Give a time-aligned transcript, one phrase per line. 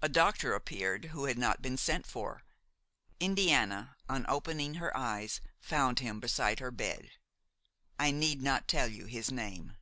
[0.00, 2.42] A doctor appeared who had not been sent for.
[3.20, 7.10] Indiana, on opening her eyes, found him beside her bed.
[7.98, 9.76] I need not tell you his name.